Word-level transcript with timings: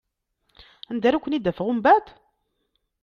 Anda 0.89 1.05
ara 1.07 1.23
ken-id-afeɣ 1.23 1.67
umbeɛd? 1.71 2.05